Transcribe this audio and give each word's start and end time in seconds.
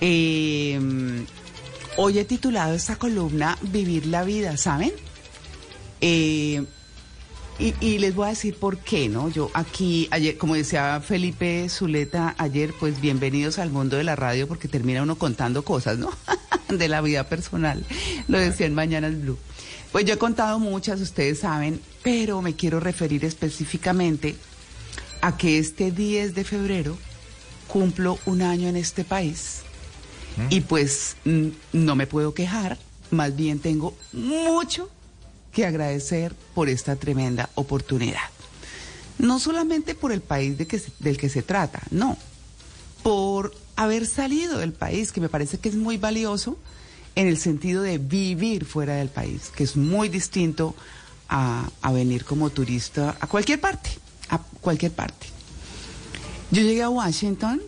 Eh, 0.00 0.78
hoy 1.96 2.18
he 2.18 2.24
titulado 2.24 2.74
esta 2.74 2.96
columna 2.96 3.56
Vivir 3.62 4.06
la 4.06 4.24
vida, 4.24 4.56
¿saben? 4.56 4.92
Eh, 6.00 6.64
y, 7.58 7.74
y 7.80 7.98
les 7.98 8.14
voy 8.14 8.26
a 8.26 8.30
decir 8.30 8.56
por 8.56 8.78
qué, 8.78 9.08
¿no? 9.08 9.28
Yo 9.28 9.50
aquí, 9.54 10.08
ayer, 10.10 10.36
como 10.36 10.54
decía 10.54 11.00
Felipe 11.00 11.68
Zuleta 11.68 12.34
ayer, 12.36 12.74
pues 12.80 13.00
bienvenidos 13.00 13.60
al 13.60 13.70
mundo 13.70 13.96
de 13.96 14.04
la 14.04 14.16
radio 14.16 14.48
porque 14.48 14.66
termina 14.66 15.02
uno 15.02 15.16
contando 15.16 15.64
cosas, 15.64 15.98
¿no? 15.98 16.10
de 16.68 16.88
la 16.88 17.00
vida 17.00 17.28
personal. 17.28 17.84
Lo 18.26 18.38
decía 18.38 18.66
en 18.66 18.74
Mañanas 18.74 19.20
Blue. 19.20 19.38
Pues 19.92 20.04
yo 20.04 20.14
he 20.14 20.18
contado 20.18 20.58
muchas, 20.58 21.00
ustedes 21.00 21.38
saben, 21.38 21.80
pero 22.02 22.42
me 22.42 22.54
quiero 22.54 22.80
referir 22.80 23.24
específicamente 23.24 24.34
a 25.20 25.36
que 25.36 25.58
este 25.58 25.92
10 25.92 26.34
de 26.34 26.42
febrero 26.42 26.98
cumplo 27.66 28.18
un 28.26 28.42
año 28.42 28.68
en 28.68 28.76
este 28.76 29.04
país 29.04 29.62
y 30.50 30.60
pues 30.60 31.16
mm, 31.24 31.48
no 31.72 31.94
me 31.94 32.06
puedo 32.06 32.34
quejar, 32.34 32.78
más 33.10 33.36
bien 33.36 33.58
tengo 33.58 33.96
mucho 34.12 34.90
que 35.52 35.64
agradecer 35.64 36.34
por 36.54 36.68
esta 36.68 36.96
tremenda 36.96 37.50
oportunidad. 37.54 38.28
No 39.18 39.38
solamente 39.38 39.94
por 39.94 40.10
el 40.10 40.20
país 40.20 40.58
de 40.58 40.66
que 40.66 40.82
del 40.98 41.16
que 41.16 41.28
se 41.28 41.42
trata, 41.42 41.82
no, 41.90 42.18
por 43.02 43.54
haber 43.76 44.06
salido 44.06 44.58
del 44.58 44.72
país, 44.72 45.12
que 45.12 45.20
me 45.20 45.28
parece 45.28 45.58
que 45.58 45.68
es 45.68 45.76
muy 45.76 45.96
valioso 45.98 46.58
en 47.14 47.28
el 47.28 47.38
sentido 47.38 47.82
de 47.82 47.98
vivir 47.98 48.64
fuera 48.64 48.96
del 48.96 49.08
país, 49.08 49.52
que 49.54 49.62
es 49.62 49.76
muy 49.76 50.08
distinto 50.08 50.74
a, 51.28 51.70
a 51.80 51.92
venir 51.92 52.24
como 52.24 52.50
turista 52.50 53.16
a 53.20 53.26
cualquier 53.28 53.60
parte, 53.60 53.90
a 54.30 54.38
cualquier 54.38 54.90
parte. 54.90 55.28
Yo 56.54 56.62
llegué 56.62 56.84
a 56.84 56.88
Washington, 56.88 57.60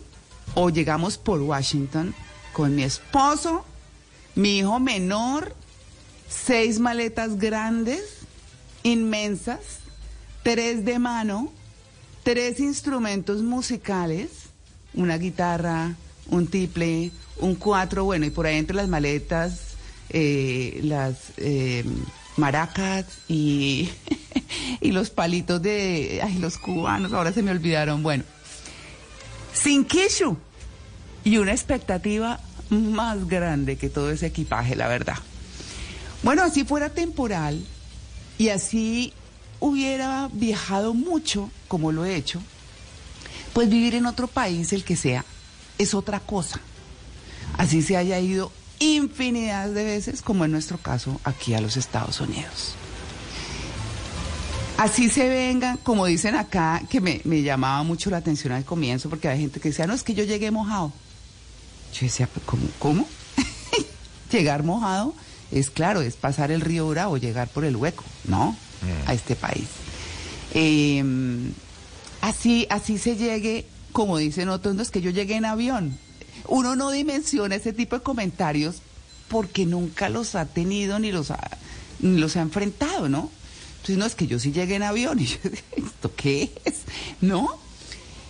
o 0.55 0.69
llegamos 0.69 1.17
por 1.17 1.41
Washington, 1.41 2.15
con 2.53 2.73
mi 2.73 2.83
esposo, 2.83 3.65
mi 4.33 4.59
hijo 4.59 4.79
menor, 4.79 5.53
seis 6.29 6.79
maletas 6.79 7.37
grandes, 7.37 8.19
inmensas, 8.83 9.59
tres 10.41 10.85
de 10.85 10.99
mano, 10.99 11.51
tres 12.23 12.61
instrumentos 12.61 13.41
musicales, 13.41 14.29
una 14.93 15.17
guitarra, 15.17 15.97
un 16.27 16.47
tiple, 16.47 17.11
un 17.39 17.55
cuatro, 17.55 18.05
bueno, 18.05 18.25
y 18.25 18.29
por 18.29 18.45
ahí 18.45 18.55
entre 18.55 18.77
las 18.77 18.87
maletas, 18.87 19.75
eh, 20.11 20.79
las 20.83 21.33
eh, 21.35 21.83
maracas 22.37 23.03
y, 23.27 23.89
y 24.79 24.93
los 24.93 25.09
palitos 25.09 25.61
de, 25.61 26.21
ay, 26.23 26.37
los 26.37 26.57
cubanos, 26.57 27.11
ahora 27.11 27.33
se 27.33 27.43
me 27.43 27.51
olvidaron, 27.51 28.01
bueno, 28.01 28.23
sin 29.57 29.85
quishu 29.85 30.37
y 31.23 31.37
una 31.37 31.51
expectativa 31.51 32.39
más 32.69 33.27
grande 33.27 33.77
que 33.77 33.89
todo 33.89 34.11
ese 34.11 34.27
equipaje, 34.27 34.75
la 34.75 34.87
verdad. 34.87 35.17
Bueno, 36.23 36.43
así 36.43 36.63
fuera 36.63 36.89
temporal 36.89 37.65
y 38.37 38.49
así 38.49 39.13
hubiera 39.59 40.29
viajado 40.33 40.93
mucho, 40.93 41.49
como 41.67 41.91
lo 41.91 42.05
he 42.05 42.15
hecho, 42.15 42.41
pues 43.53 43.69
vivir 43.69 43.95
en 43.95 44.05
otro 44.05 44.27
país, 44.27 44.73
el 44.73 44.83
que 44.83 44.95
sea, 44.95 45.25
es 45.77 45.93
otra 45.93 46.19
cosa. 46.19 46.59
Así 47.57 47.81
se 47.81 47.97
haya 47.97 48.19
ido 48.19 48.51
infinidad 48.79 49.69
de 49.69 49.83
veces, 49.83 50.21
como 50.21 50.45
en 50.45 50.51
nuestro 50.51 50.77
caso 50.77 51.19
aquí 51.23 51.53
a 51.53 51.61
los 51.61 51.77
Estados 51.77 52.21
Unidos. 52.21 52.75
Así 54.77 55.09
se 55.09 55.27
vengan, 55.27 55.77
como 55.77 56.05
dicen 56.05 56.35
acá, 56.35 56.81
que 56.89 57.01
me, 57.01 57.21
me 57.23 57.41
llamaba 57.41 57.81
mucho 57.83 58.09
la 58.11 58.17
atención 58.17 58.53
al 58.53 58.63
comienzo, 58.63 59.09
porque 59.09 59.27
hay 59.27 59.39
gente 59.39 59.59
que 59.59 59.69
decía, 59.69 59.87
no, 59.87 59.93
es 59.93 60.03
que 60.03 60.13
yo 60.13 60.23
llegué 60.23 60.51
mojado. 60.51 60.93
Yo 61.93 62.01
decía, 62.01 62.29
"¿Pero 62.31 62.45
¿cómo? 62.45 62.67
¿Cómo? 62.77 63.07
Llegar 64.31 64.63
mojado 64.63 65.15
es 65.51 65.69
claro, 65.71 66.01
es 66.01 66.15
pasar 66.15 66.51
el 66.51 66.61
río 66.61 66.87
Bravo, 66.89 67.17
llegar 67.17 67.47
por 67.47 67.65
el 67.65 67.75
hueco, 67.75 68.03
¿no? 68.25 68.55
A 69.07 69.13
este 69.13 69.35
país. 69.35 69.65
Eh, 70.53 71.03
así, 72.21 72.67
así 72.69 72.97
se 72.97 73.15
llegue, 73.15 73.65
como 73.93 74.17
dicen 74.17 74.49
otros, 74.49 74.75
no 74.75 74.81
es 74.83 74.91
que 74.91 75.01
yo 75.01 75.09
llegué 75.09 75.35
en 75.35 75.45
avión. 75.45 75.97
Uno 76.47 76.75
no 76.75 76.91
dimensiona 76.91 77.55
ese 77.55 77.73
tipo 77.73 77.95
de 77.95 78.03
comentarios 78.03 78.77
porque 79.27 79.65
nunca 79.65 80.09
los 80.09 80.35
ha 80.35 80.45
tenido 80.45 80.99
ni 80.99 81.11
los 81.11 81.31
ha, 81.31 81.49
ni 81.99 82.17
los 82.19 82.35
ha 82.35 82.41
enfrentado, 82.41 83.09
¿no? 83.09 83.31
Entonces, 83.87 83.97
no 83.99 84.05
es 84.05 84.15
que 84.15 84.27
yo 84.27 84.37
sí 84.37 84.51
llegué 84.51 84.75
en 84.75 84.83
avión 84.83 85.17
y 85.17 85.27
yo, 85.27 85.37
¿esto 85.77 86.13
qué 86.13 86.51
es? 86.65 86.81
¿No? 87.21 87.57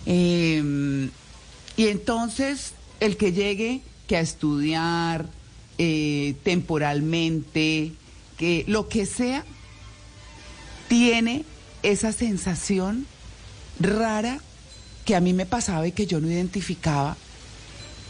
Eh, 0.06 1.10
y 1.76 1.86
entonces, 1.88 2.74
el 3.00 3.16
que 3.16 3.32
llegue, 3.32 3.80
que 4.06 4.16
a 4.16 4.20
estudiar 4.20 5.26
eh, 5.78 6.36
temporalmente, 6.44 7.90
que 8.36 8.64
lo 8.68 8.88
que 8.88 9.04
sea, 9.04 9.44
tiene 10.86 11.44
esa 11.82 12.12
sensación 12.12 13.06
rara 13.80 14.38
que 15.04 15.16
a 15.16 15.20
mí 15.20 15.32
me 15.32 15.44
pasaba 15.44 15.88
y 15.88 15.92
que 15.92 16.06
yo 16.06 16.20
no 16.20 16.30
identificaba 16.30 17.16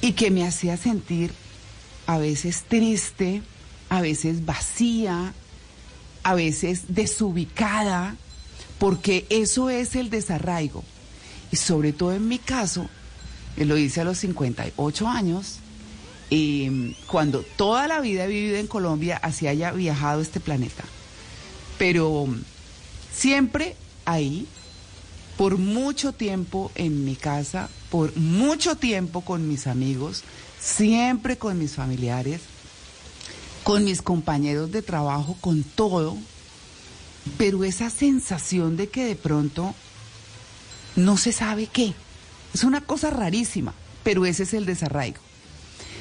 y 0.02 0.12
que 0.12 0.30
me 0.30 0.46
hacía 0.46 0.76
sentir 0.76 1.32
a 2.06 2.18
veces 2.18 2.64
triste, 2.68 3.40
a 3.88 4.02
veces 4.02 4.44
vacía, 4.44 5.32
a 6.22 6.34
veces 6.34 6.82
desubicada, 6.88 8.16
porque 8.78 9.26
eso 9.30 9.70
es 9.70 9.96
el 9.96 10.10
desarraigo. 10.10 10.84
Y 11.50 11.56
sobre 11.56 11.92
todo 11.92 12.12
en 12.12 12.28
mi 12.28 12.38
caso, 12.38 12.88
lo 13.56 13.76
hice 13.76 14.00
a 14.00 14.04
los 14.04 14.18
58 14.18 15.08
años, 15.08 15.58
eh, 16.30 16.94
cuando 17.06 17.42
toda 17.42 17.88
la 17.88 18.00
vida 18.00 18.24
he 18.24 18.28
vivido 18.28 18.56
en 18.56 18.66
Colombia, 18.66 19.18
así 19.22 19.46
haya 19.46 19.72
viajado 19.72 20.20
este 20.20 20.40
planeta. 20.40 20.84
Pero 21.78 22.26
siempre 23.12 23.76
ahí, 24.04 24.46
por 25.36 25.56
mucho 25.58 26.12
tiempo 26.12 26.70
en 26.74 27.04
mi 27.04 27.16
casa, 27.16 27.68
por 27.90 28.14
mucho 28.16 28.76
tiempo 28.76 29.22
con 29.22 29.48
mis 29.48 29.66
amigos, 29.66 30.22
siempre 30.60 31.38
con 31.38 31.58
mis 31.58 31.74
familiares, 31.74 32.40
con 33.68 33.84
mis 33.84 34.00
compañeros 34.00 34.72
de 34.72 34.80
trabajo, 34.80 35.36
con 35.42 35.62
todo, 35.62 36.16
pero 37.36 37.64
esa 37.64 37.90
sensación 37.90 38.78
de 38.78 38.88
que 38.88 39.04
de 39.04 39.14
pronto 39.14 39.74
no 40.96 41.18
se 41.18 41.32
sabe 41.32 41.66
qué. 41.66 41.92
Es 42.54 42.64
una 42.64 42.80
cosa 42.80 43.10
rarísima, 43.10 43.74
pero 44.04 44.24
ese 44.24 44.44
es 44.44 44.54
el 44.54 44.64
desarraigo. 44.64 45.18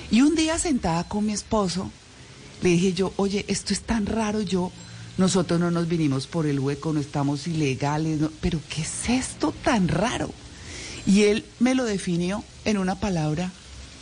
Y 0.10 0.22
un 0.22 0.34
día 0.34 0.58
sentada 0.58 1.10
con 1.10 1.26
mi 1.26 1.34
esposo, 1.34 1.92
le 2.62 2.70
dije 2.70 2.94
yo, 2.94 3.12
oye, 3.18 3.44
esto 3.50 3.74
es 3.74 3.82
tan 3.82 4.06
raro, 4.06 4.40
yo, 4.40 4.72
nosotros 5.18 5.60
no 5.60 5.70
nos 5.70 5.90
vinimos 5.90 6.26
por 6.26 6.46
el 6.46 6.62
hueco, 6.62 6.94
no 6.94 7.02
estamos 7.02 7.48
ilegales, 7.48 8.22
pero 8.40 8.62
¿qué 8.70 8.84
es 8.84 9.10
esto 9.10 9.52
tan 9.52 9.90
raro? 9.90 10.32
Y 11.06 11.24
él 11.24 11.44
me 11.60 11.76
lo 11.76 11.84
definió 11.84 12.46
en 12.64 12.78
una 12.78 12.98
palabra 12.98 13.52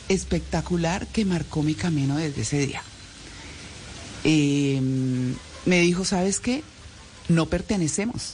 espectacular 0.08 1.08
que 1.08 1.26
marcó 1.26 1.64
mi 1.64 1.74
camino 1.74 2.18
desde 2.18 2.44
ese 2.44 2.60
día. 2.60 2.84
Eh, 4.26 4.82
me 5.66 5.80
dijo, 5.82 6.04
¿sabes 6.04 6.40
qué? 6.40 6.64
No 7.30 7.46
pertenecemos. 7.46 8.34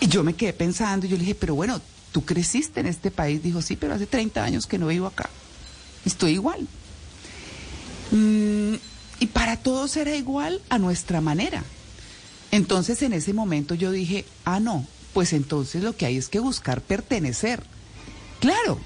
Y 0.00 0.08
yo 0.08 0.24
me 0.24 0.34
quedé 0.34 0.52
pensando, 0.54 1.06
y 1.06 1.10
yo 1.10 1.16
le 1.16 1.20
dije, 1.20 1.34
pero 1.34 1.54
bueno, 1.54 1.80
tú 2.12 2.24
creciste 2.24 2.80
en 2.80 2.86
este 2.86 3.10
país. 3.10 3.42
Dijo, 3.42 3.62
sí, 3.62 3.76
pero 3.76 3.94
hace 3.94 4.06
30 4.06 4.42
años 4.42 4.66
que 4.66 4.78
no 4.78 4.88
vivo 4.88 5.06
acá. 5.06 5.28
Estoy 6.04 6.32
igual. 6.32 6.66
Mm, 8.10 8.74
y 9.20 9.26
para 9.26 9.56
todos 9.56 9.96
era 9.96 10.16
igual 10.16 10.62
a 10.70 10.78
nuestra 10.78 11.20
manera. 11.20 11.62
Entonces 12.50 13.02
en 13.02 13.12
ese 13.12 13.34
momento 13.34 13.74
yo 13.74 13.90
dije, 13.90 14.24
ah, 14.46 14.60
no, 14.60 14.86
pues 15.12 15.34
entonces 15.34 15.82
lo 15.82 15.94
que 15.94 16.06
hay 16.06 16.16
es 16.16 16.28
que 16.28 16.40
buscar 16.40 16.80
pertenecer. 16.80 17.62
Claro, 18.40 18.78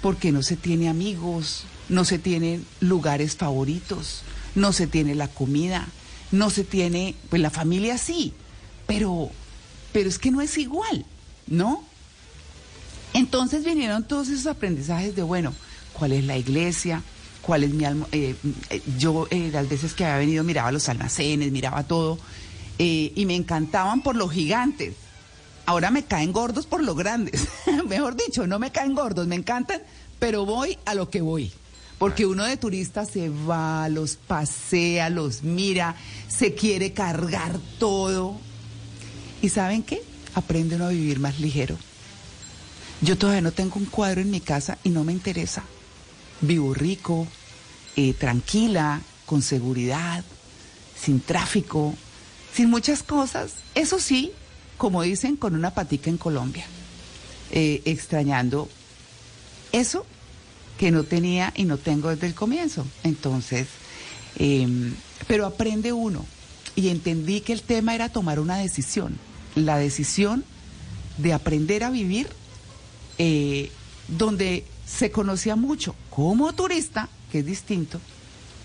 porque 0.00 0.32
no 0.32 0.42
se 0.42 0.56
tiene 0.56 0.88
amigos, 0.88 1.64
no 1.88 2.04
se 2.04 2.18
tienen 2.18 2.64
lugares 2.80 3.36
favoritos, 3.36 4.22
no 4.54 4.72
se 4.72 4.86
tiene 4.86 5.14
la 5.14 5.28
comida, 5.28 5.88
no 6.30 6.50
se 6.50 6.64
tiene, 6.64 7.14
pues 7.28 7.40
la 7.42 7.50
familia 7.50 7.98
sí, 7.98 8.32
pero, 8.86 9.30
pero 9.92 10.08
es 10.08 10.18
que 10.18 10.30
no 10.30 10.40
es 10.40 10.58
igual, 10.58 11.04
¿no? 11.46 11.84
Entonces 13.14 13.64
vinieron 13.64 14.04
todos 14.04 14.28
esos 14.28 14.46
aprendizajes 14.46 15.14
de, 15.14 15.22
bueno, 15.22 15.52
¿cuál 15.92 16.12
es 16.12 16.24
la 16.24 16.38
iglesia? 16.38 17.02
¿Cuál 17.42 17.64
es 17.64 17.70
mi 17.72 17.84
alma? 17.84 18.06
Eh, 18.12 18.34
eh, 18.70 18.82
yo 18.98 19.26
eh, 19.30 19.50
las 19.52 19.68
veces 19.68 19.94
que 19.94 20.04
había 20.04 20.18
venido 20.18 20.44
miraba 20.44 20.72
los 20.72 20.88
almacenes, 20.88 21.52
miraba 21.52 21.84
todo, 21.84 22.18
y 22.78 23.24
me 23.26 23.36
encantaban 23.36 24.02
por 24.02 24.16
los 24.16 24.32
gigantes. 24.32 24.94
Ahora 25.66 25.92
me 25.92 26.04
caen 26.04 26.32
gordos 26.32 26.66
por 26.66 26.82
los 26.82 26.96
grandes. 26.96 27.46
Mejor 27.86 28.16
dicho, 28.16 28.44
no 28.48 28.58
me 28.58 28.72
caen 28.72 28.94
gordos, 28.94 29.28
me 29.28 29.36
encantan, 29.36 29.82
pero 30.18 30.44
voy 30.44 30.76
a 30.84 30.94
lo 30.94 31.08
que 31.08 31.20
voy. 31.20 31.52
Porque 32.02 32.26
uno 32.26 32.42
de 32.42 32.56
turista 32.56 33.04
se 33.04 33.28
va, 33.28 33.88
los 33.88 34.16
pasea, 34.16 35.08
los 35.08 35.44
mira, 35.44 35.94
se 36.26 36.52
quiere 36.52 36.92
cargar 36.92 37.60
todo. 37.78 38.40
¿Y 39.40 39.50
saben 39.50 39.84
qué? 39.84 40.02
Aprende 40.34 40.74
uno 40.74 40.86
a 40.86 40.88
vivir 40.88 41.20
más 41.20 41.38
ligero. 41.38 41.78
Yo 43.02 43.16
todavía 43.16 43.40
no 43.40 43.52
tengo 43.52 43.76
un 43.76 43.84
cuadro 43.84 44.20
en 44.20 44.32
mi 44.32 44.40
casa 44.40 44.78
y 44.82 44.88
no 44.88 45.04
me 45.04 45.12
interesa. 45.12 45.62
Vivo 46.40 46.74
rico, 46.74 47.28
eh, 47.94 48.14
tranquila, 48.14 49.00
con 49.24 49.40
seguridad, 49.40 50.24
sin 51.00 51.20
tráfico, 51.20 51.94
sin 52.52 52.68
muchas 52.68 53.04
cosas. 53.04 53.52
Eso 53.76 54.00
sí, 54.00 54.32
como 54.76 55.02
dicen, 55.02 55.36
con 55.36 55.54
una 55.54 55.72
patica 55.72 56.10
en 56.10 56.18
Colombia. 56.18 56.66
Eh, 57.52 57.80
extrañando 57.84 58.68
eso 59.70 60.04
que 60.82 60.90
no 60.90 61.04
tenía 61.04 61.52
y 61.54 61.64
no 61.64 61.78
tengo 61.78 62.08
desde 62.08 62.26
el 62.26 62.34
comienzo. 62.34 62.84
Entonces, 63.04 63.68
em, 64.34 64.92
pero 65.28 65.46
aprende 65.46 65.92
uno. 65.92 66.26
Y 66.74 66.88
entendí 66.88 67.40
que 67.40 67.52
el 67.52 67.62
tema 67.62 67.94
era 67.94 68.08
tomar 68.08 68.40
una 68.40 68.56
decisión. 68.56 69.16
La 69.54 69.76
decisión 69.76 70.44
de 71.18 71.34
aprender 71.34 71.84
a 71.84 71.90
vivir 71.90 72.26
eh, 73.18 73.70
donde 74.08 74.64
se 74.84 75.12
conocía 75.12 75.54
mucho 75.54 75.94
como 76.10 76.52
turista, 76.52 77.08
que 77.30 77.38
es 77.38 77.46
distinto, 77.46 78.00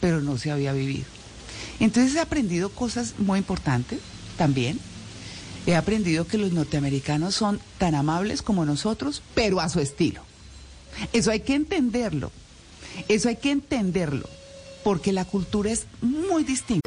pero 0.02 0.20
no 0.20 0.40
se 0.40 0.50
había 0.50 0.74
vivido. 0.74 1.06
Entonces 1.80 2.16
he 2.16 2.20
aprendido 2.20 2.70
cosas 2.70 3.14
muy 3.20 3.38
importantes 3.38 4.00
también. 4.40 4.80
He 5.68 5.76
aprendido 5.76 6.26
que 6.26 6.40
los 6.40 6.52
norteamericanos 6.52 7.36
son 7.36 7.60
tan 7.78 7.94
amables 7.94 8.42
como 8.42 8.66
nosotros, 8.66 9.22
pero 9.36 9.62
a 9.62 9.70
su 9.70 9.80
estilo. 9.82 10.27
Eso 11.14 11.32
hay 11.32 11.42
que 11.42 11.56
entenderlo. 11.56 12.32
Eso 13.08 13.30
hay 13.30 13.36
que 13.36 13.52
entenderlo. 13.52 14.28
Porque 14.84 15.12
la 15.12 15.26
cultura 15.26 15.72
es 15.72 15.86
muy 16.02 16.44
distinta. 16.44 16.87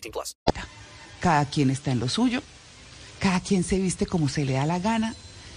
18 0.00 0.10
plus. 0.10 0.36
Cada 1.20 1.44
quien 1.46 1.70
está 1.70 1.90
en 1.90 2.00
lo 2.00 2.08
suyo. 2.08 2.42
Cada 3.18 3.40
quien 3.40 3.64
se 3.64 3.78
viste 3.78 4.06
como 4.06 4.28
se 4.28 4.44
le 4.44 4.54
da 4.54 4.66
la 4.66 4.78
gana. 4.78 5.14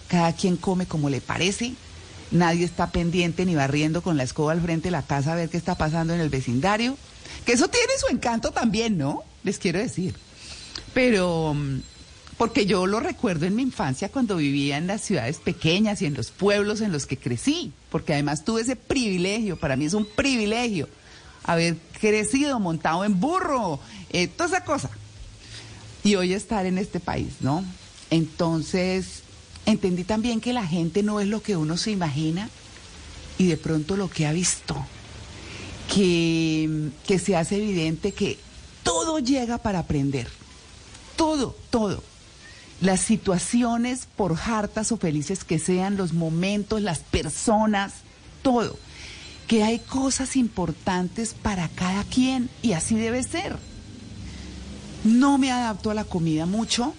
Cada 0.08 0.34
quien 0.34 0.58
come 0.58 0.86
como 0.86 1.10
le 1.10 1.22
parece. 1.22 1.74
Nadie 2.32 2.66
está 2.66 2.92
pendiente 2.92 3.46
ni 3.46 3.56
barriendo 3.56 4.02
con 4.02 4.18
la 4.18 4.24
escoba 4.24 4.54
al 4.54 4.62
frente 4.62 4.88
de 4.88 4.92
la 4.92 5.06
casa 5.06 5.34
a 5.34 5.36
ver 5.36 5.50
qué 5.50 5.58
está 5.58 5.76
pasando 5.76 6.14
en 6.14 6.22
el 6.22 6.30
vecindario. 6.30 6.98
Que 7.46 7.54
eso 7.54 7.68
tiene 7.68 7.94
su 8.00 8.14
encanto 8.14 8.52
también, 8.52 8.98
¿no? 8.98 9.24
Les 9.44 9.60
quiero 9.60 9.80
decir. 9.80 10.16
Pero 10.94 11.54
mm, 11.54 11.82
porque 12.38 12.66
yo 12.66 12.88
lo 12.88 13.00
recuerdo 13.00 13.46
en 13.46 13.56
mi 13.56 13.62
infancia 13.62 14.10
cuando 14.10 14.38
vivía 14.38 14.78
en 14.78 14.88
las 14.88 15.02
ciudades 15.02 15.38
pequeñas 15.38 16.02
y 16.02 16.06
en 16.06 16.16
los 16.16 16.32
pueblos 16.32 16.82
en 16.82 16.92
los 16.92 17.06
que 17.06 17.18
crecí, 17.18 17.72
porque 17.90 18.14
además 18.14 18.44
tuve 18.44 18.62
ese 18.62 18.76
privilegio, 18.76 19.60
para 19.60 19.76
mí 19.76 19.86
es 19.86 19.94
un 19.94 20.06
privilegio 20.06 20.88
haber 21.44 21.78
crecido 22.00 22.60
montado 22.60 23.04
en 23.04 23.20
burro, 23.20 23.80
eh, 24.10 24.28
toda 24.28 24.50
esa 24.50 24.64
cosa. 24.64 24.90
Y 26.04 26.16
hoy 26.16 26.34
estar 26.34 26.66
en 26.66 26.78
este 26.78 27.00
país, 27.00 27.36
¿no? 27.42 27.64
Entonces, 28.10 29.24
entendí 29.66 30.04
también 30.04 30.42
que 30.42 30.54
la 30.54 30.66
gente 30.66 31.04
no 31.04 31.20
es 31.20 31.28
lo 31.28 31.42
que 31.42 31.56
uno 31.56 31.78
se 31.78 31.92
imagina 31.92 32.50
y 33.38 33.48
de 33.48 33.58
pronto 33.58 33.96
lo 33.96 34.10
que 34.10 34.26
ha 34.26 34.34
visto, 34.34 34.76
que, 35.94 36.90
que 37.06 37.20
se 37.20 37.36
hace 37.36 37.58
evidente 37.58 38.14
que 38.14 38.38
todo 38.84 39.20
llega 39.20 39.58
para 39.60 39.80
aprender, 39.80 40.28
todo, 41.16 41.56
todo 41.70 42.04
las 42.82 43.00
situaciones, 43.00 44.08
por 44.16 44.36
hartas 44.38 44.92
o 44.92 44.98
felices 44.98 45.44
que 45.44 45.60
sean, 45.60 45.98
los 45.98 46.14
momentos, 46.14 46.82
las 46.82 47.00
personas, 47.00 47.94
todo. 48.42 48.78
Que 49.52 49.66
hay 49.66 49.80
cosas 49.80 50.38
importantes 50.38 51.34
para 51.34 51.68
cada 51.68 52.06
quien 52.06 52.50
y 52.62 52.72
así 52.72 52.96
debe 52.96 53.22
ser. 53.22 53.58
No 55.04 55.38
me 55.38 55.52
adapto 55.52 55.92
a 55.92 55.94
la 55.94 56.06
comida 56.06 56.46
mucho. 56.46 56.94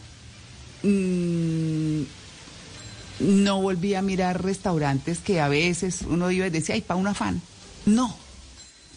Mm, 0.82 2.02
no 3.20 3.62
volví 3.62 3.94
a 3.94 4.02
mirar 4.02 4.44
restaurantes 4.44 5.20
que 5.20 5.40
a 5.40 5.48
veces 5.48 6.00
uno 6.06 6.30
iba 6.30 6.46
y 6.46 6.50
decía, 6.50 6.74
ay, 6.74 6.82
para 6.82 7.00
un 7.00 7.06
afán. 7.06 7.40
No, 7.86 8.14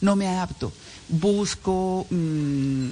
no 0.02 0.18
me 0.18 0.28
adapto. 0.28 0.74
Busco 1.08 2.08
mm, 2.10 2.88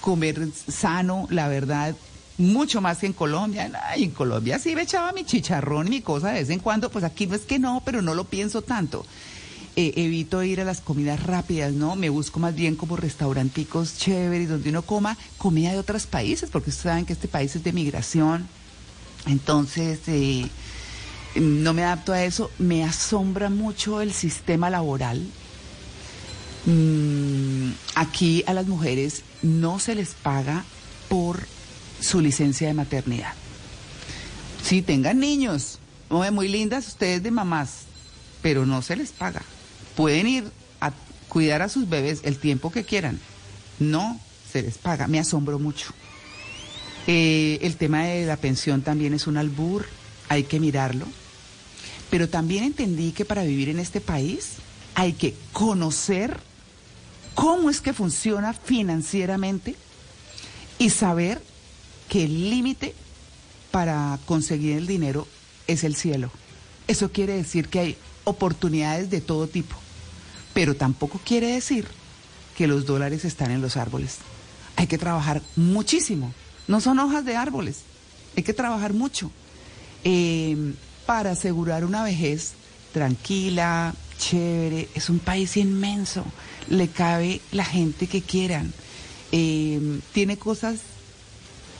comer 0.00 0.48
sano, 0.66 1.26
la 1.28 1.46
verdad, 1.48 1.94
mucho 2.38 2.80
más 2.80 2.96
que 2.96 3.06
en 3.06 3.12
Colombia. 3.12 3.70
en 3.96 4.12
Colombia 4.12 4.58
sí 4.58 4.74
me 4.74 4.84
echaba 4.84 5.12
mi 5.12 5.26
chicharrón 5.26 5.88
y 5.88 5.90
mi 5.90 6.00
cosa 6.00 6.28
de 6.28 6.40
vez 6.40 6.48
en 6.48 6.60
cuando, 6.60 6.90
pues 6.90 7.04
aquí 7.04 7.26
no 7.26 7.34
es 7.34 7.42
que 7.42 7.58
no, 7.58 7.82
pero 7.84 8.00
no 8.00 8.14
lo 8.14 8.24
pienso 8.24 8.62
tanto. 8.62 9.04
Eh, 9.80 9.94
evito 9.96 10.42
ir 10.42 10.60
a 10.60 10.64
las 10.64 10.82
comidas 10.82 11.22
rápidas, 11.22 11.72
¿no? 11.72 11.96
Me 11.96 12.10
busco 12.10 12.38
más 12.38 12.54
bien 12.54 12.76
como 12.76 12.96
restauranticos 12.96 13.96
chéveres 13.96 14.50
donde 14.50 14.68
uno 14.68 14.82
coma 14.82 15.16
comida 15.38 15.72
de 15.72 15.78
otros 15.78 16.06
países, 16.06 16.50
porque 16.50 16.68
ustedes 16.68 16.82
saben 16.82 17.06
que 17.06 17.14
este 17.14 17.28
país 17.28 17.56
es 17.56 17.64
de 17.64 17.72
migración. 17.72 18.46
Entonces, 19.24 20.00
eh, 20.06 20.46
no 21.34 21.72
me 21.72 21.82
adapto 21.82 22.12
a 22.12 22.22
eso. 22.22 22.50
Me 22.58 22.84
asombra 22.84 23.48
mucho 23.48 24.02
el 24.02 24.12
sistema 24.12 24.68
laboral. 24.68 25.26
Mm, 26.66 27.70
aquí 27.94 28.44
a 28.46 28.52
las 28.52 28.66
mujeres 28.66 29.22
no 29.40 29.78
se 29.78 29.94
les 29.94 30.10
paga 30.10 30.62
por 31.08 31.40
su 32.02 32.20
licencia 32.20 32.68
de 32.68 32.74
maternidad. 32.74 33.32
Si 34.62 34.82
tengan 34.82 35.20
niños, 35.20 35.78
muy 36.10 36.48
lindas 36.48 36.86
ustedes 36.86 37.22
de 37.22 37.30
mamás, 37.30 37.84
pero 38.42 38.66
no 38.66 38.82
se 38.82 38.96
les 38.96 39.12
paga. 39.12 39.40
Pueden 40.00 40.26
ir 40.28 40.50
a 40.80 40.92
cuidar 41.28 41.60
a 41.60 41.68
sus 41.68 41.86
bebés 41.86 42.20
el 42.22 42.38
tiempo 42.38 42.72
que 42.72 42.84
quieran. 42.84 43.20
No 43.78 44.18
se 44.50 44.62
les 44.62 44.78
paga. 44.78 45.06
Me 45.08 45.18
asombro 45.18 45.58
mucho. 45.58 45.92
Eh, 47.06 47.58
el 47.60 47.76
tema 47.76 48.04
de 48.04 48.24
la 48.24 48.38
pensión 48.38 48.80
también 48.80 49.12
es 49.12 49.26
un 49.26 49.36
albur, 49.36 49.84
hay 50.30 50.44
que 50.44 50.58
mirarlo. 50.58 51.04
Pero 52.08 52.30
también 52.30 52.64
entendí 52.64 53.12
que 53.12 53.26
para 53.26 53.42
vivir 53.42 53.68
en 53.68 53.78
este 53.78 54.00
país 54.00 54.52
hay 54.94 55.12
que 55.12 55.34
conocer 55.52 56.40
cómo 57.34 57.68
es 57.68 57.82
que 57.82 57.92
funciona 57.92 58.54
financieramente 58.54 59.76
y 60.78 60.88
saber 60.88 61.42
que 62.08 62.24
el 62.24 62.48
límite 62.48 62.94
para 63.70 64.18
conseguir 64.24 64.78
el 64.78 64.86
dinero 64.86 65.28
es 65.66 65.84
el 65.84 65.94
cielo. 65.94 66.30
Eso 66.88 67.12
quiere 67.12 67.34
decir 67.34 67.68
que 67.68 67.80
hay 67.80 67.96
oportunidades 68.24 69.10
de 69.10 69.20
todo 69.20 69.46
tipo, 69.46 69.76
pero 70.60 70.76
tampoco 70.76 71.18
quiere 71.24 71.52
decir 71.52 71.86
que 72.54 72.66
los 72.66 72.84
dólares 72.84 73.24
están 73.24 73.50
en 73.50 73.62
los 73.62 73.78
árboles. 73.78 74.18
Hay 74.76 74.88
que 74.88 74.98
trabajar 74.98 75.40
muchísimo. 75.56 76.34
No 76.68 76.82
son 76.82 76.98
hojas 76.98 77.24
de 77.24 77.34
árboles. 77.34 77.78
Hay 78.36 78.42
que 78.42 78.52
trabajar 78.52 78.92
mucho 78.92 79.30
eh, 80.04 80.74
para 81.06 81.30
asegurar 81.30 81.86
una 81.86 82.02
vejez 82.02 82.52
tranquila, 82.92 83.94
chévere. 84.18 84.90
Es 84.94 85.08
un 85.08 85.18
país 85.18 85.56
inmenso. 85.56 86.26
Le 86.68 86.88
cabe 86.88 87.40
la 87.52 87.64
gente 87.64 88.06
que 88.06 88.20
quieran. 88.20 88.70
Eh, 89.32 90.00
tiene 90.12 90.36
cosas 90.36 90.80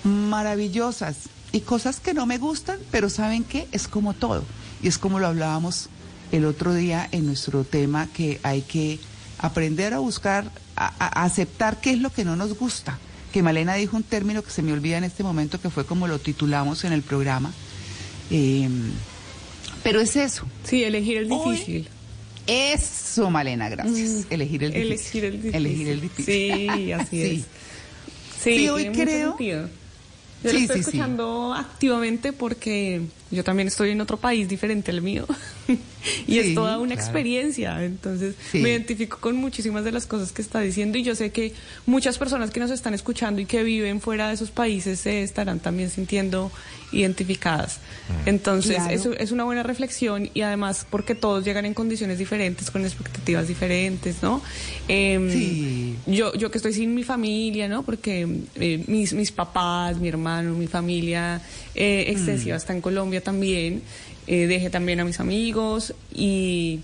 maravillosas 0.04 1.28
y 1.52 1.60
cosas 1.60 2.00
que 2.00 2.14
no 2.14 2.24
me 2.24 2.38
gustan, 2.38 2.78
pero 2.90 3.10
¿saben 3.10 3.44
qué? 3.44 3.68
Es 3.72 3.88
como 3.88 4.14
todo. 4.14 4.42
Y 4.82 4.88
es 4.88 4.96
como 4.96 5.18
lo 5.18 5.26
hablábamos 5.26 5.90
el 6.32 6.44
otro 6.44 6.74
día 6.74 7.08
en 7.12 7.26
nuestro 7.26 7.64
tema, 7.64 8.08
que 8.12 8.40
hay 8.42 8.62
que 8.62 8.98
aprender 9.38 9.94
a 9.94 9.98
buscar, 9.98 10.50
a, 10.76 11.24
aceptar 11.24 11.80
qué 11.80 11.90
es 11.92 11.98
lo 11.98 12.10
que 12.10 12.24
no 12.24 12.36
nos 12.36 12.56
gusta. 12.58 12.98
Que 13.32 13.42
Malena 13.42 13.74
dijo 13.74 13.96
un 13.96 14.02
término 14.02 14.42
que 14.42 14.50
se 14.50 14.62
me 14.62 14.72
olvida 14.72 14.98
en 14.98 15.04
este 15.04 15.22
momento, 15.22 15.60
que 15.60 15.70
fue 15.70 15.84
como 15.86 16.08
lo 16.08 16.18
titulamos 16.18 16.84
en 16.84 16.92
el 16.92 17.02
programa. 17.02 17.52
Em, 18.30 18.90
Pero 19.82 20.00
es 20.00 20.16
eso. 20.16 20.46
Sí, 20.64 20.84
elegir 20.84 21.16
el 21.18 21.32
Hoy- 21.32 21.52
difícil. 21.56 21.88
Eso, 22.46 23.30
Malena, 23.30 23.68
gracias. 23.68 24.26
Elegir 24.30 24.64
el 24.64 24.72
difícil. 24.72 25.22
Mm. 25.22 25.24
Elegir 25.24 25.24
el 25.24 25.30
difícil. 25.36 25.54
Elegir 25.54 25.88
el 25.88 26.00
difícil. 26.00 26.24
Sí, 26.74 26.92
así 26.92 27.06
Sí. 27.10 27.22
es. 27.22 27.42
Sí, 28.42 28.58
Sí, 28.58 28.68
hoy 28.68 28.88
creo-. 28.92 29.36
Yo 29.38 29.66
Sí, 30.50 30.52
lo 30.52 30.58
estoy 30.58 30.80
escuchando 30.80 31.52
activamente 31.54 32.32
porque 32.32 33.02
yo 33.30 33.44
también 33.44 33.68
estoy 33.68 33.90
en 33.90 34.00
otro 34.00 34.16
país 34.16 34.48
diferente 34.48 34.90
al 34.90 35.02
mío. 35.02 35.26
y 36.26 36.32
Sí, 36.32 36.38
es 36.38 36.54
toda 36.54 36.78
una 36.78 36.94
claro. 36.94 37.00
experiencia. 37.02 37.84
Entonces 37.84 38.34
Sí. 38.50 38.58
me 38.58 38.70
identifico 38.70 39.18
con 39.20 39.36
muchísimas 39.36 39.84
de 39.84 39.92
las 39.92 40.06
cosas 40.06 40.32
que 40.32 40.42
está 40.42 40.60
diciendo 40.60 40.98
y 40.98 41.02
yo 41.02 41.14
sé 41.14 41.30
que 41.30 41.52
muchas 41.86 42.18
personas 42.18 42.50
que 42.50 42.60
nos 42.60 42.70
están 42.70 42.94
escuchando 42.94 43.40
y 43.40 43.46
que 43.46 43.62
viven 43.62 44.00
fuera 44.00 44.28
de 44.30 44.36
sus 44.36 44.50
países 44.50 45.00
se 45.00 45.22
estarán 45.22 45.60
también 45.60 45.90
sintiendo 45.90 46.50
identificadas. 46.92 47.78
Entonces 48.26 48.74
Claro. 48.76 48.90
es, 48.90 49.06
es 49.20 49.30
una 49.32 49.44
buena 49.44 49.62
reflexión 49.62 50.28
y 50.34 50.40
además 50.40 50.86
porque 50.90 51.14
todos 51.14 51.44
llegan 51.44 51.64
en 51.64 51.72
condiciones 51.74 52.18
diferentes, 52.18 52.70
con 52.70 52.84
expectativas 52.84 53.46
diferentes, 53.46 54.22
¿no? 54.22 54.42
Em, 54.88 55.30
Sí. 55.30 55.94
yo, 56.06 56.34
yo 56.34 56.50
que 56.50 56.58
estoy 56.58 56.72
sin 56.72 56.94
mi 56.94 57.04
familia, 57.04 57.68
¿no? 57.68 57.84
Porque 57.84 58.26
eh, 58.56 58.84
mis, 58.88 59.12
mis 59.12 59.30
papás, 59.30 59.98
mi 59.98 60.08
hermano, 60.08 60.54
mi 60.54 60.66
familia 60.66 61.40
eh, 61.76 62.06
extensiva 62.08 62.56
está 62.56 62.72
en 62.72 62.80
Colombia 62.80 63.19
también. 63.20 63.82
Eh, 64.26 64.46
dejé 64.46 64.70
también 64.70 65.00
a 65.00 65.04
mis 65.04 65.18
amigos 65.18 65.92
y, 66.14 66.80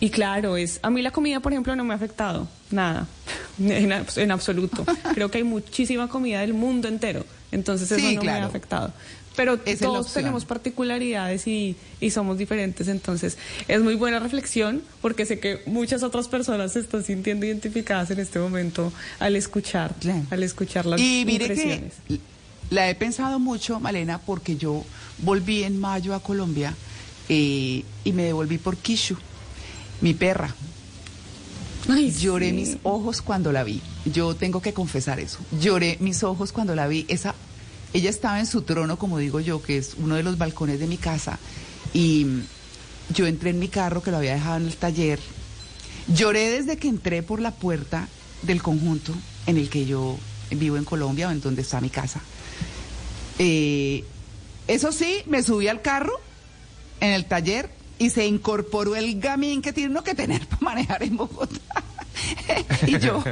y 0.00 0.10
claro, 0.10 0.58
es 0.58 0.80
a 0.82 0.90
mí 0.90 1.00
la 1.00 1.12
comida, 1.12 1.40
por 1.40 1.52
ejemplo, 1.52 1.74
no 1.74 1.82
me 1.84 1.94
ha 1.94 1.96
afectado 1.96 2.46
nada, 2.70 3.06
en, 3.58 3.90
abs- 3.90 4.18
en 4.20 4.30
absoluto. 4.32 4.84
Creo 5.14 5.30
que 5.30 5.38
hay 5.38 5.44
muchísima 5.44 6.08
comida 6.08 6.40
del 6.40 6.52
mundo 6.52 6.88
entero, 6.88 7.24
entonces 7.52 7.90
eso 7.90 8.00
Sí, 8.06 8.16
no 8.16 8.22
me 8.22 8.28
ha 8.30 8.34
claro. 8.34 8.46
afectado. 8.48 8.92
Pero 9.34 9.58
Esa 9.64 9.86
todos 9.86 10.12
tenemos 10.12 10.44
particularidades 10.44 11.46
y, 11.46 11.74
y 12.00 12.10
somos 12.10 12.36
diferentes, 12.36 12.88
entonces 12.88 13.38
es 13.66 13.80
muy 13.80 13.94
buena 13.94 14.18
reflexión 14.18 14.82
porque 15.00 15.24
sé 15.24 15.38
que 15.38 15.62
muchas 15.64 16.02
otras 16.02 16.28
personas 16.28 16.72
se 16.74 16.80
están 16.80 17.02
sintiendo 17.04 17.46
identificadas 17.46 18.10
en 18.10 18.18
este 18.18 18.38
momento 18.40 18.92
al 19.20 19.36
escuchar, 19.36 19.94
Claro. 20.00 20.24
al 20.30 20.42
escuchar 20.42 20.84
las 20.84 21.00
Y 21.00 21.22
mire 21.24 21.46
impresiones. 21.46 21.94
que 22.08 22.18
la 22.68 22.90
he 22.90 22.94
pensado 22.94 23.38
mucho, 23.38 23.80
Malena, 23.80 24.18
porque 24.18 24.56
yo 24.56 24.84
volví 25.22 25.64
en 25.64 25.78
mayo 25.78 26.14
a 26.14 26.20
Colombia 26.20 26.74
eh, 27.28 27.84
y 28.04 28.12
me 28.12 28.24
devolví 28.24 28.58
por 28.58 28.76
Kishu, 28.76 29.16
mi 30.00 30.14
perra. 30.14 30.54
Ay, 31.88 32.12
Lloré 32.12 32.50
sí. 32.50 32.52
mis 32.52 32.76
ojos 32.82 33.22
cuando 33.22 33.52
la 33.52 33.64
vi. 33.64 33.80
Yo 34.04 34.34
tengo 34.34 34.60
que 34.60 34.72
confesar 34.72 35.20
eso. 35.20 35.38
Lloré 35.60 35.96
mis 36.00 36.22
ojos 36.22 36.52
cuando 36.52 36.74
la 36.74 36.86
vi. 36.86 37.06
Esa, 37.08 37.34
ella 37.92 38.10
estaba 38.10 38.38
en 38.38 38.46
su 38.46 38.62
trono, 38.62 38.98
como 38.98 39.18
digo 39.18 39.40
yo, 39.40 39.62
que 39.62 39.78
es 39.78 39.94
uno 39.98 40.14
de 40.14 40.22
los 40.22 40.38
balcones 40.38 40.78
de 40.78 40.86
mi 40.86 40.96
casa. 40.96 41.38
Y 41.92 42.26
yo 43.14 43.26
entré 43.26 43.50
en 43.50 43.58
mi 43.58 43.68
carro, 43.68 44.02
que 44.02 44.10
lo 44.10 44.18
había 44.18 44.34
dejado 44.34 44.58
en 44.58 44.66
el 44.66 44.76
taller. 44.76 45.18
Lloré 46.08 46.50
desde 46.50 46.76
que 46.76 46.88
entré 46.88 47.22
por 47.22 47.40
la 47.40 47.50
puerta 47.50 48.08
del 48.42 48.62
conjunto 48.62 49.14
en 49.46 49.56
el 49.56 49.68
que 49.68 49.86
yo 49.86 50.18
vivo 50.50 50.76
en 50.76 50.84
Colombia, 50.84 51.28
o 51.28 51.30
en 51.30 51.40
donde 51.40 51.62
está 51.62 51.80
mi 51.80 51.90
casa. 51.90 52.20
Eh, 53.38 54.04
eso 54.70 54.92
sí, 54.92 55.22
me 55.26 55.42
subí 55.42 55.66
al 55.66 55.82
carro 55.82 56.12
en 57.00 57.10
el 57.10 57.24
taller 57.24 57.70
y 57.98 58.10
se 58.10 58.24
incorporó 58.24 58.94
el 58.94 59.18
gamín 59.18 59.62
que 59.62 59.72
tiene 59.72 59.90
uno 59.90 60.04
que 60.04 60.14
tener 60.14 60.46
para 60.48 60.62
manejar 60.62 61.02
en 61.02 61.16
Bogotá. 61.16 61.82
y 62.86 62.98
yo 63.00 63.24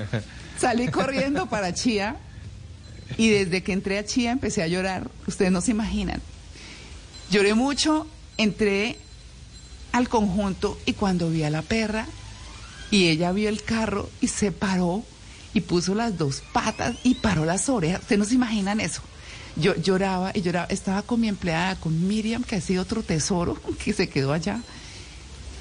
salí 0.58 0.88
corriendo 0.88 1.46
para 1.46 1.72
Chía 1.72 2.16
y 3.16 3.28
desde 3.28 3.62
que 3.62 3.72
entré 3.72 3.98
a 3.98 4.04
Chía 4.04 4.32
empecé 4.32 4.64
a 4.64 4.66
llorar. 4.66 5.12
Ustedes 5.28 5.52
no 5.52 5.60
se 5.60 5.70
imaginan. 5.70 6.20
Lloré 7.30 7.54
mucho, 7.54 8.08
entré 8.36 8.98
al 9.92 10.08
conjunto 10.08 10.76
y 10.86 10.94
cuando 10.94 11.30
vi 11.30 11.44
a 11.44 11.50
la 11.50 11.62
perra 11.62 12.06
y 12.90 13.06
ella 13.06 13.30
vio 13.30 13.48
el 13.48 13.62
carro 13.62 14.10
y 14.20 14.26
se 14.26 14.50
paró 14.50 15.04
y 15.54 15.60
puso 15.60 15.94
las 15.94 16.18
dos 16.18 16.42
patas 16.52 16.96
y 17.04 17.14
paró 17.14 17.44
las 17.44 17.68
orejas. 17.68 18.00
Ustedes 18.00 18.18
no 18.18 18.24
se 18.24 18.34
imaginan 18.34 18.80
eso. 18.80 19.02
Yo 19.58 19.74
lloraba 19.76 20.30
y 20.34 20.42
lloraba. 20.42 20.66
Estaba 20.66 21.02
con 21.02 21.20
mi 21.20 21.28
empleada, 21.28 21.76
con 21.76 22.06
Miriam, 22.06 22.44
que 22.44 22.56
ha 22.56 22.60
sido 22.60 22.82
otro 22.82 23.02
tesoro 23.02 23.58
que 23.84 23.92
se 23.92 24.08
quedó 24.08 24.32
allá. 24.32 24.60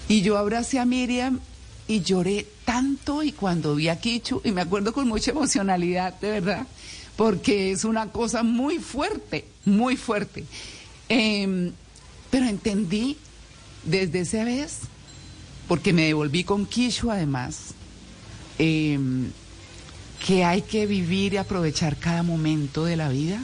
Y 0.08 0.22
yo 0.22 0.38
abracé 0.38 0.80
a 0.80 0.86
Miriam 0.86 1.40
y 1.88 2.02
lloré 2.02 2.46
tanto 2.66 3.24
y 3.24 3.32
cuando 3.32 3.76
vi 3.76 3.88
a 3.88 4.00
Kichu, 4.00 4.42
y 4.44 4.52
me 4.52 4.62
acuerdo 4.62 4.94
con 4.94 5.08
mucha 5.08 5.32
emocionalidad, 5.32 6.14
de 6.20 6.32
verdad, 6.32 6.68
porque 7.16 7.72
es 7.72 7.86
una 7.86 8.12
cosa 8.12 8.44
muy 8.44 8.80
fuerte, 8.80 9.46
muy 9.66 9.96
fuerte. 9.96 10.46
Em, 11.10 11.72
pero 12.30 12.46
entendí 12.46 13.18
desde 13.84 14.20
esa 14.20 14.44
vez, 14.44 14.80
porque 15.68 15.94
me 15.94 16.04
devolví 16.04 16.44
con 16.44 16.66
Kishu 16.66 17.10
además, 17.10 17.74
em, 18.60 19.32
que 20.26 20.44
hay 20.44 20.62
que 20.62 20.86
vivir 20.86 21.34
y 21.34 21.38
aprovechar 21.38 21.96
cada 21.98 22.24
momento 22.24 22.86
de 22.86 22.98
la 22.98 23.10
vida. 23.10 23.42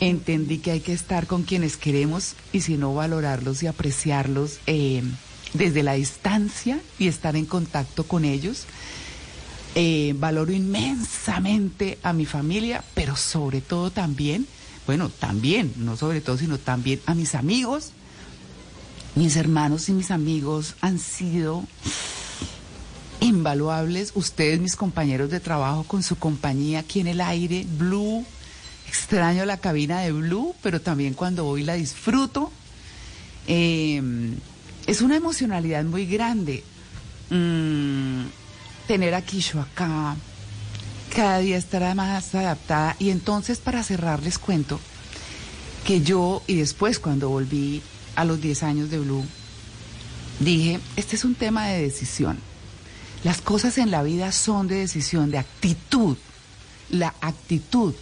Entendí 0.00 0.58
que 0.58 0.72
hay 0.72 0.80
que 0.80 0.92
estar 0.92 1.26
con 1.26 1.42
quienes 1.42 1.76
queremos 1.76 2.34
y 2.52 2.60
si 2.60 2.76
no 2.76 2.94
valorarlos 2.94 3.62
y 3.62 3.66
apreciarlos 3.66 4.60
em, 4.66 5.12
desde 5.54 5.82
la 5.82 5.94
distancia 5.94 6.80
y 6.98 7.08
estar 7.08 7.34
en 7.34 7.46
contacto 7.46 8.04
con 8.04 8.24
ellos. 8.24 8.66
Eh, 9.74 10.14
valoro 10.18 10.52
inmensamente 10.52 11.98
a 12.02 12.12
mi 12.12 12.26
familia, 12.26 12.84
pero 12.94 13.16
sobre 13.16 13.60
todo 13.60 13.90
también, 13.90 14.46
bueno, 14.86 15.08
también, 15.08 15.72
no 15.76 15.96
sobre 15.96 16.20
todo, 16.20 16.38
sino 16.38 16.58
también 16.58 17.00
a 17.06 17.14
mis 17.14 17.34
amigos. 17.34 17.92
Mis 19.14 19.36
hermanos 19.36 19.88
y 19.88 19.92
mis 19.92 20.10
amigos 20.10 20.76
han 20.82 20.98
sido 20.98 21.64
invaluables. 23.20 24.12
Ustedes, 24.14 24.60
mis 24.60 24.76
compañeros 24.76 25.30
de 25.30 25.40
trabajo, 25.40 25.84
con 25.84 26.02
su 26.02 26.16
compañía 26.16 26.80
aquí 26.80 27.00
en 27.00 27.06
el 27.06 27.20
aire, 27.22 27.66
Blue. 27.78 28.26
Extraño 28.88 29.44
la 29.44 29.58
cabina 29.58 30.00
de 30.00 30.12
Blue, 30.12 30.54
pero 30.62 30.80
también 30.80 31.14
cuando 31.14 31.44
voy 31.44 31.62
la 31.62 31.74
disfruto. 31.74 32.50
Eh, 33.48 34.00
es 34.86 35.00
una 35.00 35.16
emocionalidad 35.16 35.84
muy 35.84 36.06
grande 36.06 36.62
mm, 37.30 38.24
tener 38.86 39.14
a 39.14 39.22
Kisho 39.22 39.60
acá, 39.60 40.16
cada 41.14 41.38
día 41.38 41.56
estará 41.56 41.94
más 41.94 42.34
adaptada. 42.34 42.96
Y 42.98 43.10
entonces, 43.10 43.58
para 43.58 43.82
cerrar, 43.82 44.22
les 44.22 44.38
cuento 44.38 44.78
que 45.84 46.02
yo, 46.02 46.42
y 46.46 46.56
después 46.56 46.98
cuando 46.98 47.28
volví 47.28 47.82
a 48.16 48.24
los 48.24 48.40
10 48.40 48.62
años 48.62 48.90
de 48.90 48.98
Blue, 48.98 49.24
dije, 50.40 50.80
este 50.96 51.16
es 51.16 51.24
un 51.24 51.34
tema 51.34 51.66
de 51.66 51.82
decisión. 51.82 52.38
Las 53.24 53.40
cosas 53.40 53.78
en 53.78 53.90
la 53.90 54.02
vida 54.02 54.30
son 54.30 54.68
de 54.68 54.76
decisión, 54.76 55.30
de 55.30 55.38
actitud. 55.38 56.16
La 56.90 57.14
actitud. 57.20 57.94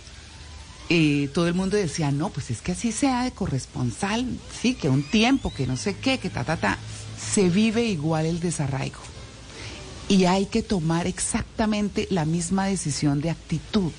Todo 1.32 1.48
el 1.48 1.54
mundo 1.54 1.76
decía, 1.76 2.10
no, 2.10 2.28
pues 2.28 2.50
es 2.50 2.60
que 2.60 2.72
así 2.72 2.92
sea 2.92 3.24
de 3.24 3.32
corresponsal, 3.32 4.26
sí, 4.60 4.74
que 4.74 4.88
un 4.88 5.02
tiempo, 5.02 5.52
que 5.52 5.66
no 5.66 5.76
sé 5.76 5.96
qué, 5.96 6.18
que 6.18 6.30
ta, 6.30 6.44
ta, 6.44 6.56
ta. 6.56 6.78
Se 7.18 7.48
vive 7.48 7.84
igual 7.84 8.26
el 8.26 8.40
desarraigo. 8.40 9.00
Y 10.08 10.26
hay 10.26 10.46
que 10.46 10.62
tomar 10.62 11.06
exactamente 11.06 12.06
la 12.10 12.26
misma 12.26 12.66
decisión 12.66 13.20
de 13.22 13.30
actitud. 13.30 13.92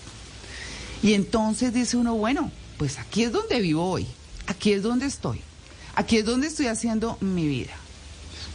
Y 1.01 1.13
entonces 1.13 1.73
dice 1.73 1.97
uno, 1.97 2.15
bueno, 2.15 2.51
pues 2.77 2.99
aquí 2.99 3.23
es 3.23 3.31
donde 3.31 3.59
vivo 3.61 3.89
hoy, 3.89 4.07
aquí 4.47 4.73
es 4.73 4.83
donde 4.83 5.05
estoy, 5.05 5.41
aquí 5.95 6.17
es 6.17 6.25
donde 6.25 6.47
estoy 6.47 6.67
haciendo 6.67 7.17
mi 7.21 7.47
vida. 7.47 7.73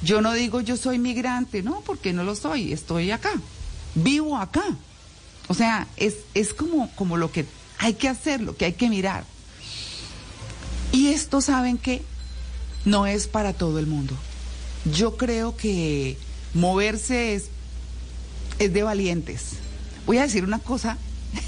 Yo 0.03 0.21
no 0.21 0.33
digo 0.33 0.61
yo 0.61 0.77
soy 0.77 0.99
migrante, 0.99 1.63
no, 1.63 1.83
porque 1.83 2.13
no 2.13 2.25
lo 2.25 2.35
soy, 2.35 2.73
estoy 2.73 3.11
acá, 3.11 3.33
vivo 3.95 4.37
acá. 4.37 4.65
O 5.49 5.55
sea, 5.55 5.89
es, 5.97 6.17
es 6.35 6.55
como, 6.55 6.91
como 6.95 7.17
lo 7.17 7.33
que 7.33 7.45
hay 7.81 7.95
que 7.95 8.09
hacer, 8.09 8.43
lo 8.43 8.57
que 8.57 8.67
hay 8.67 8.75
que 8.75 8.91
mirar. 8.91 9.25
Y 10.93 11.09
esto, 11.09 11.41
¿saben 11.41 11.79
que 11.79 12.03
No 12.85 13.07
es 13.07 13.27
para 13.27 13.53
todo 13.53 13.79
el 13.79 13.87
mundo. 13.87 14.15
Yo 14.85 15.17
creo 15.17 15.57
que 15.57 16.17
moverse 16.55 17.35
es, 17.35 17.49
es 18.59 18.73
de 18.73 18.83
valientes. 18.83 19.53
Voy 20.07 20.19
a 20.19 20.23
decir 20.23 20.45
una 20.45 20.59
cosa 20.59 20.99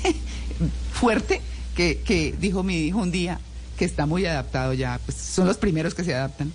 fuerte 0.92 1.40
que, 1.74 2.00
que 2.00 2.34
dijo 2.38 2.62
mi 2.62 2.76
hijo 2.76 2.98
un 2.98 3.10
día, 3.10 3.40
que 3.78 3.84
está 3.84 4.06
muy 4.06 4.26
adaptado 4.26 4.74
ya, 4.74 5.00
pues 5.04 5.16
son 5.16 5.46
los 5.46 5.56
primeros 5.56 5.94
que 5.94 6.04
se 6.04 6.14
adaptan. 6.14 6.52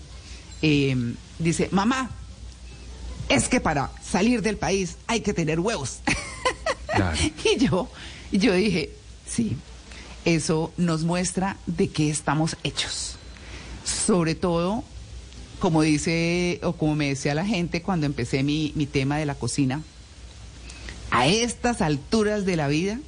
Eh, 0.61 0.95
dice, 1.39 1.69
mamá, 1.71 2.09
es 3.29 3.47
que 3.49 3.59
para 3.59 3.91
salir 4.03 4.41
del 4.41 4.57
país 4.57 4.97
hay 5.07 5.21
que 5.21 5.33
tener 5.33 5.59
huevos. 5.59 5.99
Claro. 6.87 7.15
y 7.43 7.59
yo, 7.59 7.87
yo 8.31 8.53
dije, 8.53 8.89
sí, 9.27 9.57
eso 10.25 10.73
nos 10.77 11.03
muestra 11.03 11.57
de 11.65 11.89
qué 11.89 12.09
estamos 12.09 12.57
hechos. 12.63 13.15
Sobre 13.83 14.35
todo, 14.35 14.83
como 15.59 15.81
dice, 15.81 16.59
o 16.63 16.73
como 16.73 16.95
me 16.95 17.09
decía 17.09 17.33
la 17.33 17.45
gente 17.45 17.81
cuando 17.81 18.05
empecé 18.05 18.43
mi, 18.43 18.73
mi 18.75 18.85
tema 18.85 19.17
de 19.17 19.25
la 19.25 19.35
cocina, 19.35 19.81
a 21.11 21.27
estas 21.27 21.81
alturas 21.81 22.45
de 22.45 22.55
la 22.55 22.67
vida, 22.67 22.99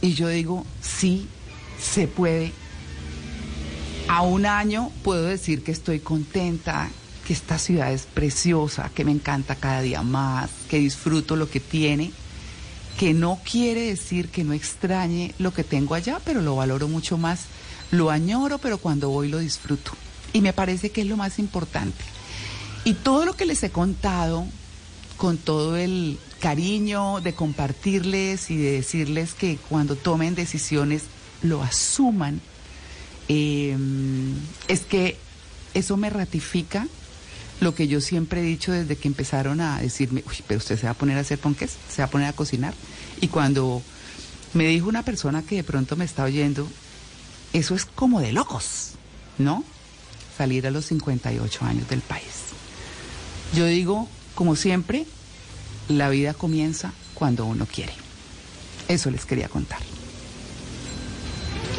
y 0.00 0.14
yo 0.14 0.28
digo, 0.28 0.64
sí, 0.80 1.26
se 1.80 2.06
puede. 2.06 2.52
A 4.08 4.22
un 4.22 4.46
año 4.46 4.90
puedo 5.02 5.24
decir 5.24 5.62
que 5.62 5.72
estoy 5.72 6.00
contenta, 6.00 6.90
que 7.26 7.32
esta 7.32 7.58
ciudad 7.58 7.92
es 7.92 8.02
preciosa, 8.02 8.90
que 8.94 9.04
me 9.04 9.12
encanta 9.12 9.54
cada 9.54 9.82
día 9.82 10.02
más, 10.02 10.50
que 10.68 10.78
disfruto 10.78 11.36
lo 11.36 11.50
que 11.50 11.60
tiene, 11.60 12.12
que 12.98 13.14
no 13.14 13.38
quiere 13.48 13.82
decir 13.82 14.28
que 14.28 14.42
no 14.42 14.52
extrañe 14.52 15.32
lo 15.38 15.54
que 15.54 15.62
tengo 15.62 15.94
allá, 15.94 16.20
pero 16.24 16.42
lo 16.42 16.56
valoro 16.56 16.88
mucho 16.88 17.16
más, 17.16 17.42
lo 17.92 18.10
añoro, 18.10 18.58
pero 18.58 18.78
cuando 18.78 19.08
voy 19.08 19.28
lo 19.28 19.38
disfruto. 19.38 19.92
Y 20.32 20.40
me 20.40 20.52
parece 20.52 20.90
que 20.90 21.02
es 21.02 21.06
lo 21.06 21.16
más 21.16 21.38
importante. 21.38 22.04
Y 22.84 22.94
todo 22.94 23.24
lo 23.24 23.34
que 23.34 23.46
les 23.46 23.62
he 23.62 23.70
contado, 23.70 24.44
con 25.16 25.38
todo 25.38 25.76
el 25.76 26.18
cariño 26.40 27.20
de 27.20 27.34
compartirles 27.34 28.50
y 28.50 28.56
de 28.56 28.72
decirles 28.72 29.34
que 29.34 29.58
cuando 29.68 29.94
tomen 29.94 30.34
decisiones 30.34 31.04
lo 31.42 31.62
asuman, 31.62 32.40
eh, 33.28 33.76
es 34.66 34.80
que 34.80 35.16
eso 35.72 35.96
me 35.96 36.10
ratifica 36.10 36.88
lo 37.60 37.74
que 37.74 37.88
yo 37.88 38.00
siempre 38.00 38.40
he 38.40 38.44
dicho 38.44 38.72
desde 38.72 38.96
que 38.96 39.08
empezaron 39.08 39.60
a 39.60 39.80
decirme, 39.80 40.22
uy, 40.26 40.36
pero 40.46 40.58
usted 40.58 40.78
se 40.78 40.86
va 40.86 40.92
a 40.92 40.94
poner 40.94 41.18
a 41.18 41.20
hacer 41.20 41.38
ponques, 41.38 41.76
se 41.88 42.02
va 42.02 42.06
a 42.06 42.10
poner 42.10 42.28
a 42.28 42.32
cocinar. 42.32 42.74
Y 43.20 43.28
cuando 43.28 43.82
me 44.54 44.66
dijo 44.68 44.88
una 44.88 45.02
persona 45.02 45.42
que 45.42 45.56
de 45.56 45.64
pronto 45.64 45.96
me 45.96 46.04
está 46.04 46.24
oyendo, 46.24 46.68
eso 47.52 47.74
es 47.74 47.84
como 47.84 48.20
de 48.20 48.32
locos, 48.32 48.92
¿no? 49.38 49.64
Salir 50.36 50.66
a 50.66 50.70
los 50.70 50.86
58 50.86 51.64
años 51.64 51.88
del 51.88 52.00
país. 52.00 52.48
Yo 53.54 53.66
digo, 53.66 54.08
como 54.34 54.54
siempre, 54.54 55.06
la 55.88 56.10
vida 56.10 56.34
comienza 56.34 56.92
cuando 57.14 57.44
uno 57.44 57.66
quiere. 57.66 57.92
Eso 58.86 59.10
les 59.10 59.26
quería 59.26 59.48
contar. 59.48 59.80